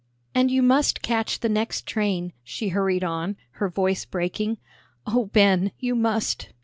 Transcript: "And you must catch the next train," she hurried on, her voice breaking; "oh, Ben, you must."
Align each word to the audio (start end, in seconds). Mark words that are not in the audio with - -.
"And 0.33 0.49
you 0.49 0.63
must 0.63 1.03
catch 1.03 1.41
the 1.41 1.47
next 1.47 1.85
train," 1.85 2.33
she 2.43 2.69
hurried 2.69 3.03
on, 3.03 3.35
her 3.61 3.69
voice 3.69 4.03
breaking; 4.03 4.57
"oh, 5.05 5.25
Ben, 5.27 5.71
you 5.77 5.93
must." 5.93 6.49